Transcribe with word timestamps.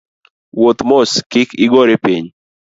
Wuoth 0.59 0.81
mos 0.89 1.11
kik 1.31 1.49
igori 1.65 1.95
piny 2.03 2.25